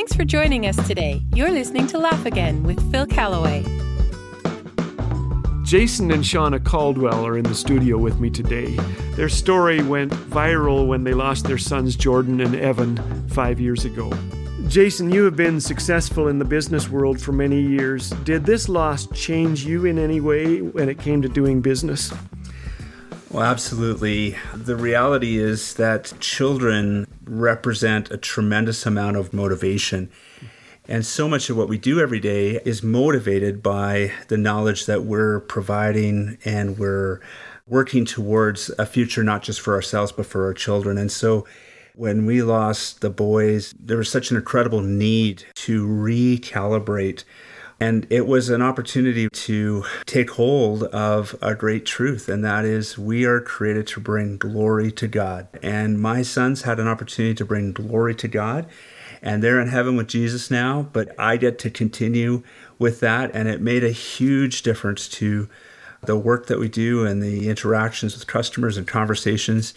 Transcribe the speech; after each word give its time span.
Thanks 0.00 0.16
for 0.16 0.24
joining 0.24 0.64
us 0.64 0.76
today. 0.88 1.20
You're 1.34 1.50
listening 1.50 1.86
to 1.88 1.98
Laugh 1.98 2.24
Again 2.24 2.62
with 2.62 2.90
Phil 2.90 3.04
Callaway. 3.04 3.62
Jason 5.62 6.10
and 6.10 6.24
Shauna 6.24 6.64
Caldwell 6.64 7.26
are 7.26 7.36
in 7.36 7.44
the 7.44 7.54
studio 7.54 7.98
with 7.98 8.18
me 8.18 8.30
today. 8.30 8.74
Their 9.16 9.28
story 9.28 9.82
went 9.82 10.10
viral 10.10 10.88
when 10.88 11.04
they 11.04 11.12
lost 11.12 11.44
their 11.44 11.58
sons 11.58 11.96
Jordan 11.96 12.40
and 12.40 12.56
Evan 12.56 12.96
five 13.28 13.60
years 13.60 13.84
ago. 13.84 14.10
Jason, 14.68 15.10
you 15.10 15.22
have 15.24 15.36
been 15.36 15.60
successful 15.60 16.28
in 16.28 16.38
the 16.38 16.46
business 16.46 16.88
world 16.88 17.20
for 17.20 17.32
many 17.32 17.60
years. 17.60 18.08
Did 18.24 18.46
this 18.46 18.70
loss 18.70 19.06
change 19.08 19.66
you 19.66 19.84
in 19.84 19.98
any 19.98 20.22
way 20.22 20.62
when 20.62 20.88
it 20.88 20.98
came 20.98 21.20
to 21.20 21.28
doing 21.28 21.60
business? 21.60 22.10
Well, 23.32 23.44
absolutely. 23.44 24.36
The 24.52 24.74
reality 24.74 25.38
is 25.38 25.74
that 25.74 26.12
children 26.18 27.06
represent 27.24 28.10
a 28.10 28.16
tremendous 28.16 28.84
amount 28.86 29.18
of 29.18 29.32
motivation. 29.32 30.10
And 30.88 31.06
so 31.06 31.28
much 31.28 31.48
of 31.48 31.56
what 31.56 31.68
we 31.68 31.78
do 31.78 32.00
every 32.00 32.18
day 32.18 32.60
is 32.64 32.82
motivated 32.82 33.62
by 33.62 34.10
the 34.26 34.36
knowledge 34.36 34.86
that 34.86 35.04
we're 35.04 35.38
providing 35.38 36.38
and 36.44 36.76
we're 36.76 37.20
working 37.68 38.04
towards 38.04 38.68
a 38.80 38.84
future 38.84 39.22
not 39.22 39.44
just 39.44 39.60
for 39.60 39.74
ourselves, 39.74 40.10
but 40.10 40.26
for 40.26 40.44
our 40.46 40.54
children. 40.54 40.98
And 40.98 41.12
so 41.12 41.46
when 41.94 42.26
we 42.26 42.42
lost 42.42 43.00
the 43.00 43.10
boys, 43.10 43.72
there 43.78 43.98
was 43.98 44.10
such 44.10 44.32
an 44.32 44.38
incredible 44.38 44.80
need 44.80 45.44
to 45.54 45.86
recalibrate 45.86 47.22
and 47.80 48.06
it 48.10 48.26
was 48.26 48.50
an 48.50 48.60
opportunity 48.60 49.28
to 49.30 49.84
take 50.04 50.32
hold 50.32 50.84
of 50.84 51.34
a 51.40 51.54
great 51.54 51.86
truth, 51.86 52.28
and 52.28 52.44
that 52.44 52.66
is 52.66 52.98
we 52.98 53.24
are 53.24 53.40
created 53.40 53.86
to 53.88 54.00
bring 54.00 54.36
glory 54.36 54.92
to 54.92 55.08
God. 55.08 55.48
And 55.62 55.98
my 55.98 56.20
sons 56.20 56.62
had 56.62 56.78
an 56.78 56.86
opportunity 56.86 57.34
to 57.36 57.44
bring 57.46 57.72
glory 57.72 58.14
to 58.16 58.28
God, 58.28 58.66
and 59.22 59.42
they're 59.42 59.60
in 59.60 59.68
heaven 59.68 59.96
with 59.96 60.08
Jesus 60.08 60.50
now, 60.50 60.88
but 60.92 61.18
I 61.18 61.38
get 61.38 61.58
to 61.60 61.70
continue 61.70 62.42
with 62.78 63.00
that, 63.00 63.30
and 63.34 63.48
it 63.48 63.62
made 63.62 63.82
a 63.82 63.90
huge 63.90 64.62
difference 64.62 65.08
to 65.08 65.48
the 66.02 66.18
work 66.18 66.46
that 66.46 66.58
we 66.58 66.68
do 66.68 67.06
and 67.06 67.22
the 67.22 67.48
interactions 67.48 68.14
with 68.14 68.26
customers 68.26 68.76
and 68.76 68.86
conversations. 68.86 69.74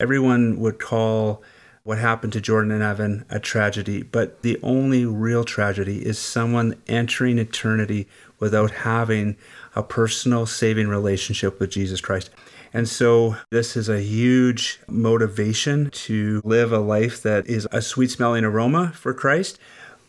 Everyone 0.00 0.58
would 0.58 0.78
call 0.78 1.42
what 1.84 1.98
happened 1.98 2.32
to 2.32 2.40
Jordan 2.40 2.70
and 2.70 2.82
Evan 2.82 3.24
a 3.28 3.40
tragedy, 3.40 4.02
but 4.02 4.42
the 4.42 4.58
only 4.62 5.04
real 5.04 5.44
tragedy 5.44 6.04
is 6.04 6.18
someone 6.18 6.76
entering 6.86 7.38
eternity 7.38 8.06
without 8.38 8.70
having 8.70 9.36
a 9.74 9.82
personal 9.82 10.46
saving 10.46 10.88
relationship 10.88 11.58
with 11.58 11.70
Jesus 11.70 12.00
Christ. 12.00 12.30
And 12.74 12.88
so, 12.88 13.36
this 13.50 13.76
is 13.76 13.88
a 13.88 14.00
huge 14.00 14.80
motivation 14.88 15.90
to 15.90 16.40
live 16.44 16.72
a 16.72 16.78
life 16.78 17.22
that 17.22 17.46
is 17.46 17.68
a 17.70 17.82
sweet 17.82 18.10
smelling 18.10 18.44
aroma 18.44 18.92
for 18.94 19.12
Christ, 19.12 19.58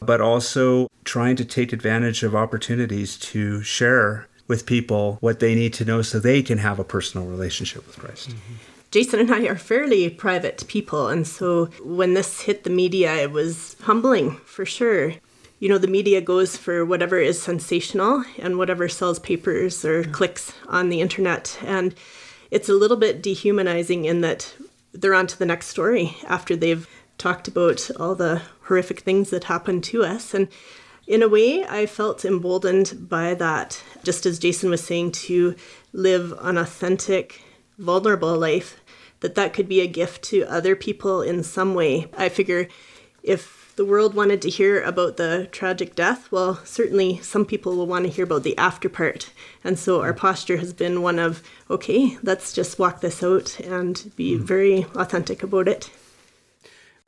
but 0.00 0.20
also 0.20 0.88
trying 1.04 1.36
to 1.36 1.44
take 1.44 1.72
advantage 1.72 2.22
of 2.22 2.34
opportunities 2.34 3.16
to 3.18 3.62
share 3.62 4.26
with 4.48 4.66
people 4.66 5.18
what 5.20 5.38
they 5.38 5.54
need 5.54 5.72
to 5.74 5.84
know 5.84 6.02
so 6.02 6.18
they 6.18 6.42
can 6.42 6.58
have 6.58 6.78
a 6.78 6.84
personal 6.84 7.26
relationship 7.26 7.86
with 7.86 7.98
Christ. 7.98 8.30
Mm-hmm. 8.30 8.77
Jason 8.90 9.20
and 9.20 9.30
I 9.30 9.42
are 9.46 9.56
fairly 9.56 10.08
private 10.08 10.64
people, 10.66 11.08
and 11.08 11.26
so 11.26 11.66
when 11.82 12.14
this 12.14 12.42
hit 12.42 12.64
the 12.64 12.70
media, 12.70 13.14
it 13.16 13.32
was 13.32 13.76
humbling 13.82 14.36
for 14.46 14.64
sure. 14.64 15.14
You 15.60 15.68
know, 15.68 15.78
the 15.78 15.88
media 15.88 16.20
goes 16.20 16.56
for 16.56 16.86
whatever 16.86 17.18
is 17.18 17.42
sensational 17.42 18.24
and 18.38 18.56
whatever 18.56 18.88
sells 18.88 19.18
papers 19.18 19.84
or 19.84 20.02
yeah. 20.02 20.10
clicks 20.10 20.52
on 20.68 20.88
the 20.88 21.00
internet. 21.00 21.58
And 21.62 21.94
it's 22.50 22.68
a 22.68 22.74
little 22.74 22.96
bit 22.96 23.22
dehumanizing 23.22 24.04
in 24.04 24.20
that 24.20 24.54
they're 24.92 25.14
on 25.14 25.26
to 25.26 25.38
the 25.38 25.46
next 25.46 25.66
story 25.66 26.16
after 26.26 26.56
they've 26.56 26.88
talked 27.18 27.48
about 27.48 27.90
all 27.98 28.14
the 28.14 28.40
horrific 28.62 29.00
things 29.00 29.30
that 29.30 29.44
happened 29.44 29.84
to 29.84 30.04
us. 30.04 30.32
And 30.32 30.48
in 31.06 31.22
a 31.22 31.28
way, 31.28 31.64
I 31.64 31.86
felt 31.86 32.24
emboldened 32.24 33.08
by 33.08 33.34
that, 33.34 33.82
just 34.04 34.26
as 34.26 34.38
Jason 34.38 34.70
was 34.70 34.84
saying, 34.84 35.12
to 35.12 35.56
live 35.92 36.32
an 36.40 36.56
authentic, 36.56 37.42
vulnerable 37.78 38.36
life, 38.36 38.80
that 39.20 39.34
that 39.34 39.52
could 39.52 39.68
be 39.68 39.80
a 39.80 39.86
gift 39.86 40.22
to 40.24 40.44
other 40.44 40.76
people 40.76 41.22
in 41.22 41.42
some 41.42 41.74
way. 41.74 42.08
I 42.16 42.28
figure 42.28 42.68
if 43.22 43.72
the 43.76 43.84
world 43.84 44.14
wanted 44.14 44.42
to 44.42 44.50
hear 44.50 44.82
about 44.82 45.16
the 45.16 45.48
tragic 45.52 45.94
death, 45.94 46.30
well, 46.32 46.60
certainly 46.64 47.18
some 47.22 47.44
people 47.44 47.76
will 47.76 47.86
want 47.86 48.04
to 48.04 48.10
hear 48.10 48.24
about 48.24 48.42
the 48.42 48.58
after 48.58 48.88
part. 48.88 49.30
And 49.62 49.78
so 49.78 50.02
our 50.02 50.12
posture 50.12 50.56
has 50.56 50.72
been 50.72 51.00
one 51.00 51.20
of, 51.20 51.42
okay, 51.70 52.18
let's 52.24 52.52
just 52.52 52.78
walk 52.78 53.00
this 53.00 53.22
out 53.22 53.60
and 53.60 54.10
be 54.16 54.36
mm. 54.36 54.40
very 54.40 54.86
authentic 54.96 55.44
about 55.44 55.68
it. 55.68 55.90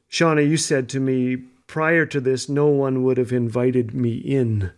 Shauna, 0.09 0.49
you 0.49 0.57
said 0.57 0.89
to 0.91 1.01
me 1.01 1.39
prior 1.67 2.07
to 2.07 2.21
this, 2.21 2.49
no 2.49 2.67
one 2.67 3.03
would 3.03 3.19
have 3.19 3.33
invited 3.33 3.93
me 3.93 4.15
in. 4.19 4.71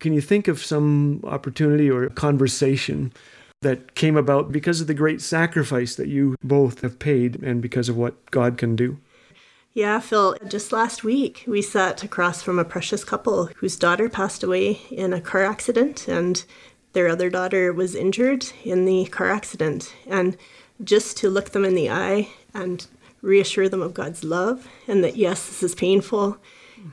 Can 0.00 0.12
you 0.12 0.20
think 0.20 0.48
of 0.48 0.62
some 0.62 1.20
opportunity 1.24 1.90
or 1.90 2.08
conversation 2.10 3.12
that 3.62 3.94
came 3.94 4.16
about 4.16 4.52
because 4.52 4.80
of 4.80 4.86
the 4.86 4.94
great 4.94 5.20
sacrifice 5.20 5.94
that 5.96 6.08
you 6.08 6.36
both 6.42 6.82
have 6.82 6.98
paid 6.98 7.42
and 7.42 7.62
because 7.62 7.88
of 7.88 7.96
what 7.96 8.30
God 8.30 8.58
can 8.58 8.76
do. 8.76 8.98
Yeah, 9.74 10.00
Phil, 10.00 10.36
just 10.48 10.70
last 10.70 11.02
week 11.02 11.44
we 11.46 11.62
sat 11.62 12.04
across 12.04 12.42
from 12.42 12.58
a 12.58 12.64
precious 12.64 13.04
couple 13.04 13.46
whose 13.56 13.76
daughter 13.76 14.10
passed 14.10 14.42
away 14.42 14.80
in 14.90 15.14
a 15.14 15.20
car 15.20 15.44
accident 15.44 16.06
and 16.08 16.44
their 16.92 17.08
other 17.08 17.30
daughter 17.30 17.72
was 17.72 17.94
injured 17.94 18.46
in 18.64 18.84
the 18.84 19.06
car 19.06 19.30
accident. 19.30 19.94
And 20.06 20.36
just 20.84 21.16
to 21.18 21.30
look 21.30 21.50
them 21.50 21.64
in 21.64 21.74
the 21.74 21.88
eye 21.88 22.28
and 22.52 22.86
reassure 23.22 23.68
them 23.68 23.80
of 23.80 23.94
God's 23.94 24.22
love 24.22 24.68
and 24.86 25.02
that, 25.02 25.16
yes, 25.16 25.46
this 25.46 25.62
is 25.62 25.74
painful 25.74 26.36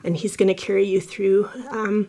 and 0.02 0.16
He's 0.16 0.36
going 0.36 0.48
to 0.48 0.54
carry 0.54 0.86
you 0.86 1.00
through. 1.00 1.50
Um, 1.70 2.08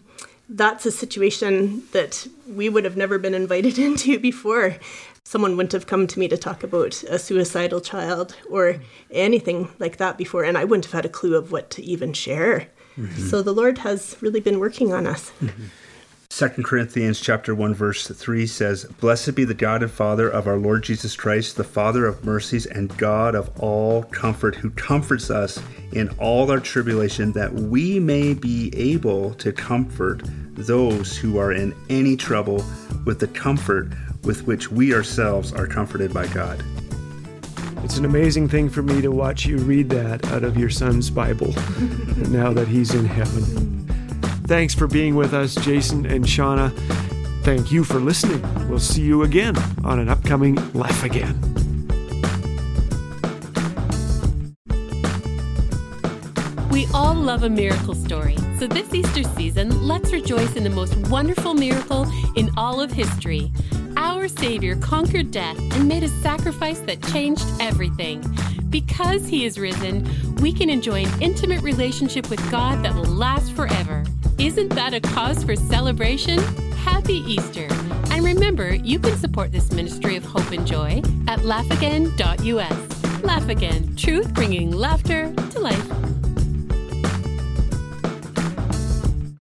that's 0.52 0.86
a 0.86 0.92
situation 0.92 1.84
that 1.94 2.28
we 2.48 2.68
would 2.68 2.84
have 2.84 2.98
never 2.98 3.18
been 3.18 3.34
invited 3.34 3.80
into 3.88 4.20
before. 4.20 4.76
Someone 5.24 5.56
wouldn't 5.56 5.72
have 5.72 5.88
come 5.88 6.08
to 6.08 6.20
me 6.20 6.28
to 6.28 6.38
talk 6.38 6.64
about 6.64 7.04
a 7.04 7.18
suicidal 7.18 7.80
child 7.80 8.36
or 8.50 8.78
anything 9.12 9.70
like 9.80 9.98
that 9.98 10.18
before, 10.18 10.44
and 10.44 10.58
I 10.58 10.66
wouldn't 10.66 10.86
have 10.86 10.94
had 10.94 11.06
a 11.06 11.10
clue 11.10 11.36
of 11.36 11.52
what 11.52 11.70
to 11.72 11.84
even 11.84 12.12
share. 12.12 12.68
Mm-hmm. 12.98 13.28
So 13.28 13.42
the 13.42 13.54
Lord 13.54 13.78
has 13.80 14.18
really 14.20 14.42
been 14.42 14.60
working 14.60 14.92
on 14.92 15.08
us. 15.08 15.32
Mm-hmm. 15.42 15.64
2 16.42 16.64
Corinthians 16.64 17.22
chapter 17.22 17.54
1 17.54 17.76
verse 17.76 18.08
3 18.08 18.48
says, 18.48 18.86
"Blessed 19.00 19.36
be 19.36 19.44
the 19.46 19.54
God 19.54 19.84
and 19.84 19.92
Father 19.92 20.28
of 20.28 20.48
our 20.48 20.58
Lord 20.58 20.82
Jesus 20.82 21.16
Christ, 21.16 21.56
the 21.56 21.64
Father 21.64 22.08
of 22.08 22.26
mercies 22.26 22.66
and 22.66 22.98
God 22.98 23.36
of 23.36 23.52
all 23.60 24.02
comfort, 24.02 24.56
who 24.56 24.72
comforts 24.72 25.30
us 25.30 25.60
in 25.92 26.10
all 26.18 26.50
our 26.50 26.60
tribulation 26.60 27.32
that 27.34 27.54
we 27.54 28.00
may 28.00 28.34
be 28.34 28.74
able 28.76 29.36
to 29.36 29.52
comfort 29.52 30.24
those 30.56 31.16
who 31.16 31.38
are 31.38 31.52
in 31.52 31.76
any 31.92 32.18
trouble 32.18 32.66
with 33.06 33.20
the 33.20 33.28
comfort 33.28 33.90
with 34.24 34.48
which 34.48 34.72
we 34.72 34.96
ourselves 34.96 35.54
are 35.54 35.68
comforted 35.68 36.12
by 36.12 36.26
God." 36.26 36.64
It's 37.84 38.00
an 38.00 38.06
amazing 38.06 38.48
thing 38.48 38.68
for 38.68 38.82
me 38.82 39.00
to 39.02 39.12
watch 39.12 39.46
you 39.46 39.60
read 39.60 39.92
that 39.92 40.26
out 40.32 40.44
of 40.44 40.58
your 40.58 40.72
son's 40.72 41.12
Bible 41.12 41.54
now 42.30 42.52
that 42.52 42.68
he's 42.68 42.96
in 42.96 43.06
heaven. 43.06 43.81
Thanks 44.52 44.76
for 44.76 44.86
being 44.86 45.16
with 45.16 45.34
us, 45.34 45.56
Jason 45.56 46.06
and 46.06 46.26
Shauna. 46.26 46.74
Thank 47.46 47.72
you 47.72 47.86
for 47.86 48.02
listening. 48.02 48.42
We'll 48.68 48.80
see 48.80 49.02
you 49.02 49.24
again 49.24 49.56
on 49.86 49.98
an 49.98 50.10
upcoming 50.10 50.56
Laugh 50.74 51.06
Again. 51.06 51.40
We 56.70 56.86
all 56.94 57.16
love 57.16 57.44
a 57.44 57.50
miracle 57.50 57.96
story. 57.96 58.36
So 58.60 58.68
this 58.68 58.94
Easter 58.94 59.24
season, 59.24 59.88
let's 59.88 60.12
rejoice 60.12 60.58
in 60.58 60.66
the 60.66 60.70
most 60.70 60.98
wonderful 61.08 61.54
miracle 61.54 62.06
in 62.36 62.52
all 62.58 62.82
of 62.82 62.92
history. 62.92 63.54
Our 63.96 64.28
Savior 64.28 64.76
conquered 64.76 65.32
death 65.32 65.58
and 65.76 65.88
made 65.88 66.04
a 66.04 66.10
sacrifice 66.10 66.80
that 66.82 67.02
changed 67.04 67.46
everything. 67.62 68.22
Because 68.72 69.28
He 69.28 69.46
is 69.46 69.60
risen, 69.60 70.08
we 70.38 70.52
can 70.54 70.70
enjoy 70.70 71.04
an 71.04 71.22
intimate 71.22 71.62
relationship 71.62 72.30
with 72.30 72.40
God 72.50 72.84
that 72.84 72.96
will 72.96 73.04
last 73.04 73.52
forever. 73.52 74.04
Isn't 74.40 74.70
that 74.70 74.94
a 74.94 75.02
cause 75.02 75.44
for 75.44 75.56
celebration? 75.56 76.40
Happy 76.86 77.18
Easter! 77.28 77.68
And 78.10 78.24
remember, 78.24 78.74
you 78.74 78.98
can 78.98 79.18
support 79.18 79.52
this 79.52 79.72
ministry 79.72 80.16
of 80.16 80.26
hope 80.26 80.52
and 80.52 80.66
joy 80.66 81.02
at 81.28 81.40
laughagain.us. 81.40 83.24
Laugh 83.24 83.50
Again, 83.50 83.96
truth 83.96 84.34
bringing 84.34 84.72
laughter 84.72 85.34
to 85.52 85.60
life. 85.60 86.21